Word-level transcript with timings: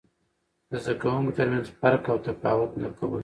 د 0.69 0.71
زده 0.83 0.93
کوونکو 1.01 1.31
ترمنځ 1.37 1.67
فرق 1.79 2.03
او 2.11 2.17
تفاوت 2.27 2.71
نه 2.81 2.89
کول. 2.97 3.19